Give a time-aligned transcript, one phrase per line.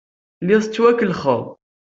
[0.37, 1.43] Telliḍ tettwakellaxeḍ.